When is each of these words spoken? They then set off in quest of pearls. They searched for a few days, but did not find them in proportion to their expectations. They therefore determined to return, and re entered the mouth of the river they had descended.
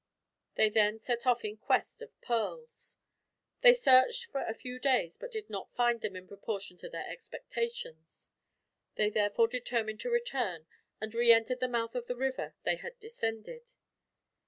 They 0.55 0.69
then 0.71 0.97
set 0.97 1.27
off 1.27 1.45
in 1.45 1.57
quest 1.57 2.01
of 2.01 2.19
pearls. 2.21 2.97
They 3.61 3.71
searched 3.73 4.25
for 4.25 4.41
a 4.41 4.55
few 4.55 4.79
days, 4.79 5.15
but 5.15 5.31
did 5.31 5.47
not 5.47 5.75
find 5.75 6.01
them 6.01 6.15
in 6.15 6.27
proportion 6.27 6.75
to 6.77 6.89
their 6.89 7.07
expectations. 7.07 8.31
They 8.95 9.11
therefore 9.11 9.47
determined 9.47 9.99
to 9.99 10.09
return, 10.09 10.65
and 10.99 11.13
re 11.13 11.31
entered 11.31 11.59
the 11.59 11.67
mouth 11.67 11.93
of 11.93 12.07
the 12.07 12.15
river 12.15 12.55
they 12.63 12.77
had 12.77 12.97
descended. 12.99 13.73